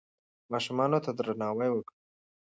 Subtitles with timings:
[0.51, 1.97] ماشومانو ته درناوی وکړئ.